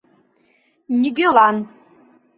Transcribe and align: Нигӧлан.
Нигӧлан. 0.99 1.57